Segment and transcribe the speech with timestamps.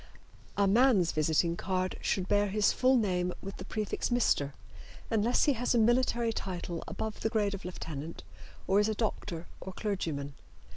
[0.57, 4.53] A man's visiting card should bear his full name with the prefix "Mr."
[5.11, 8.23] unless he has a military title above the grade of lieutenant
[8.65, 10.33] or is a doctor or clergyman.